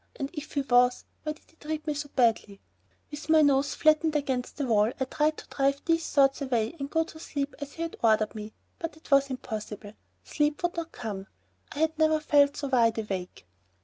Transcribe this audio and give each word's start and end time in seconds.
And 0.15 0.31
if 0.33 0.53
he 0.53 0.61
was, 0.61 1.05
why 1.21 1.33
did 1.33 1.43
he 1.47 1.55
treat 1.57 1.85
me 1.85 1.93
so 1.93 2.09
badly? 2.15 2.59
With 3.11 3.29
my 3.29 3.43
nose 3.43 3.75
flattened 3.75 4.15
against 4.15 4.57
the 4.57 4.65
wall 4.65 4.91
I 4.99 5.05
tried 5.05 5.37
to 5.37 5.47
drive 5.55 5.79
these 5.85 6.09
thoughts 6.09 6.41
away 6.41 6.75
and 6.79 6.89
go 6.89 7.03
to 7.03 7.19
sleep 7.19 7.53
as 7.59 7.73
he 7.73 7.83
had 7.83 7.97
ordered 8.01 8.33
me, 8.33 8.51
but 8.79 8.97
it 8.97 9.11
was 9.11 9.29
impossible. 9.29 9.93
Sleep 10.23 10.63
would 10.63 10.75
not 10.75 10.91
come. 10.91 11.27
I 11.71 11.77
had 11.81 11.99
never 11.99 12.19
felt 12.19 12.57
so 12.57 12.69
wide 12.69 12.97
awake. 12.97 13.45